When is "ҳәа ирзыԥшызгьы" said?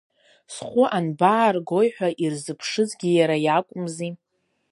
1.95-3.09